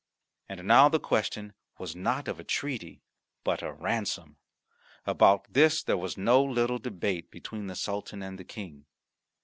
And 0.49 0.65
now 0.67 0.89
the 0.89 0.99
question 0.99 1.53
was 1.77 1.95
not 1.95 2.27
of 2.27 2.39
a 2.39 2.43
treaty 2.43 3.03
but 3.43 3.61
a 3.61 3.71
ransom. 3.71 4.37
About 5.05 5.53
this 5.53 5.83
there 5.83 5.95
was 5.95 6.17
no 6.17 6.43
little 6.43 6.79
debate 6.79 7.29
between 7.29 7.67
the 7.67 7.75
Sultan 7.75 8.23
and 8.23 8.39
the 8.39 8.43
King. 8.43 8.87